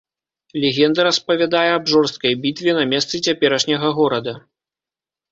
[0.61, 4.33] Легенда распавядае аб жорсткай бітве на месцы цяперашняга горада.